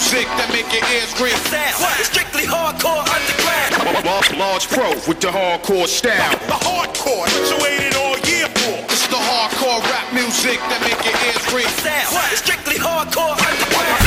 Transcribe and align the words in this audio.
music 0.00 0.24
that 0.40 0.48
make 0.48 0.64
your 0.72 0.80
ears 0.96 1.12
ring. 1.20 1.36
It's 2.00 2.08
strictly 2.08 2.48
hardcore 2.48 3.04
underground. 3.04 4.00
Large, 4.00 4.32
large 4.32 4.64
pro 4.72 4.96
with 5.04 5.20
the 5.20 5.28
hardcore 5.28 5.84
style. 5.84 6.32
The 6.48 6.56
hardcore, 6.56 7.28
what 7.28 7.44
you 7.52 7.60
waited 7.60 7.92
all 8.00 8.16
year 8.24 8.48
for. 8.64 8.80
It's 8.88 9.04
the 9.12 9.20
hardcore 9.20 9.84
rap 9.92 10.08
music 10.16 10.56
that 10.72 10.80
make 10.88 10.96
your 11.04 11.12
ears 11.28 11.44
ring. 11.52 11.68
It's 11.68 12.40
strictly 12.40 12.80
hardcore 12.80 13.36
underground. 13.36 14.00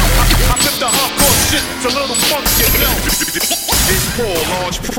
I 0.50 0.58
put 0.66 0.74
the 0.82 0.90
hardcore 0.90 1.38
shit 1.54 1.62
to 1.86 1.94
little 1.94 2.18
funk, 2.25 2.50
you 2.57 2.73
know. 2.82 2.98
This 3.86 4.02
Paul, 4.18 4.34
large 4.50 4.82
pro. 4.82 4.98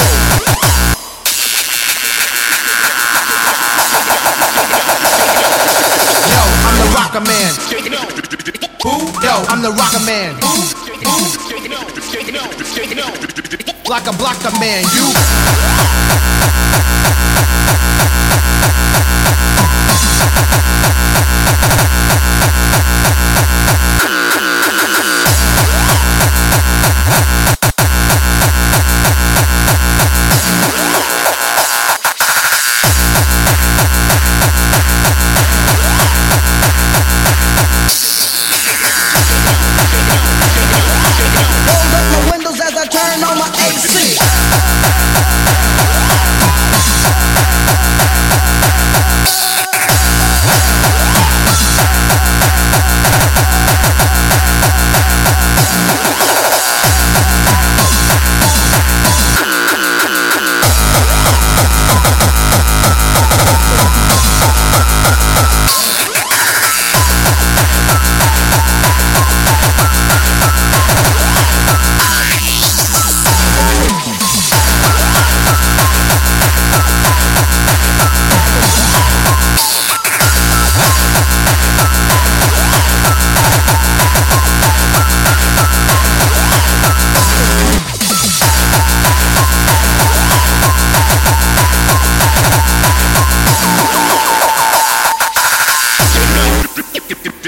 Yo, 6.30 6.42
I'm 6.62 6.78
the 6.78 6.86
rocker 6.94 7.24
man. 7.26 7.50
Who? 8.86 8.94
Yo, 9.26 9.34
I'm 9.50 9.58
the 9.58 9.74
rocker 9.74 10.04
man. 10.06 10.38
Like 13.88 14.06
a 14.06 14.16
blocker 14.16 14.50
man, 14.60 14.84
you. 14.94 15.10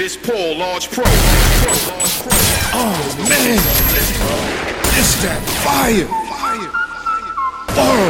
This 0.07 0.15
Paul, 0.15 0.55
large 0.55 0.87
pro. 0.89 1.03
Oh 1.03 2.95
man, 3.27 3.59
it's 4.95 5.19
that 5.19 5.43
fire. 5.67 6.07
Fire, 6.31 6.71
fire. 7.75 8.07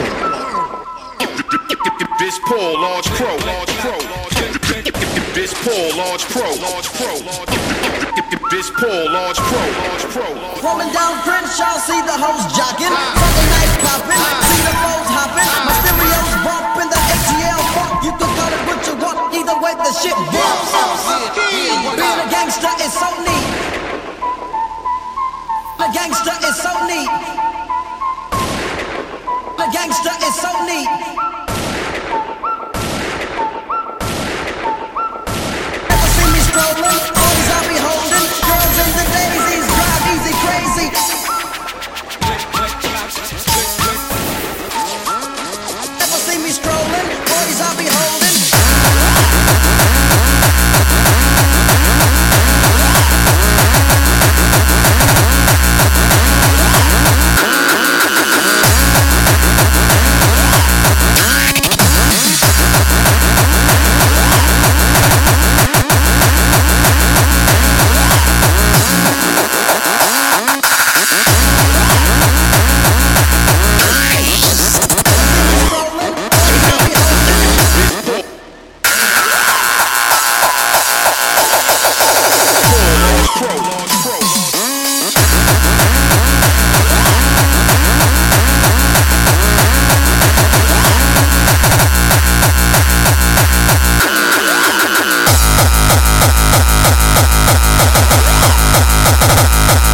This 2.22 2.38
Paul, 2.46 2.78
large 2.78 3.10
pro. 3.18 3.34
Large 3.50 3.74
pro. 3.82 3.98
This 5.34 5.58
Paul, 5.66 5.98
large 5.98 6.22
pro. 6.30 6.46
Large 6.62 6.86
pro. 6.94 7.18
This 8.54 8.70
Paul, 8.78 9.10
large 9.10 9.42
pro. 9.42 9.58
Large 9.58 10.06
pro. 10.14 10.38
Rolling 10.62 10.94
down 10.94 11.18
Crenshaw, 11.26 11.82
see 11.82 11.98
the 12.06 12.14
hoes 12.14 12.46
jogging. 12.54 12.94
Sunday 12.94 13.50
night 13.58 13.74
popping, 13.82 14.22
so 22.98 23.10
neat. 23.22 23.46
A 25.86 25.88
gangster 25.94 26.38
is 26.50 26.56
so 26.66 26.74
neat. 26.90 27.12
A 29.60 29.68
gangster 29.76 30.16
is 30.26 30.36
so 30.42 30.52
neat. 30.66 30.90
Ever 35.94 36.10
see 36.16 36.28
me 36.34 36.42
strolling? 36.50 37.00
Always 37.22 37.50
I 37.54 37.60
be 37.70 37.78
holding. 37.86 38.28
Girls 38.48 38.78
in 38.86 38.92
the 38.98 39.06
daisies, 39.14 39.66
drive 39.78 40.06
easy 40.14 40.34
crazy. 40.44 40.88
Ever 46.04 46.20
see 46.26 46.40
me 46.42 46.50
strolling? 46.50 47.08
Always 47.36 47.62
I 47.62 47.70
be 47.78 47.97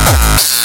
Thank 0.06 0.63